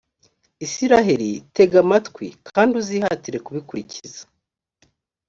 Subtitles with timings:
[0.65, 4.23] israheli, tega amatwi kandi uzihatire kubikurikiza,